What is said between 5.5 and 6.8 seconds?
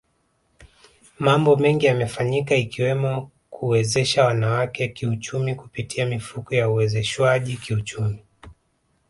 kupitia mifuko ya